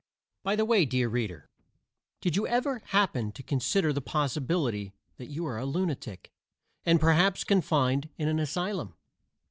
By 0.41 0.55
the 0.55 0.65
way, 0.65 0.85
dear 0.85 1.07
reader, 1.07 1.47
did 2.21 2.35
you 2.35 2.47
ever 2.47 2.79
happen 2.87 3.31
to 3.33 3.43
consider 3.43 3.93
the 3.93 4.01
possibility 4.01 4.93
that 5.17 5.27
you 5.27 5.45
are 5.45 5.59
a 5.59 5.65
lunatic, 5.67 6.31
and 6.83 6.99
perhaps 6.99 7.43
confined 7.43 8.09
in 8.17 8.27
an 8.27 8.39
asylum? 8.39 8.95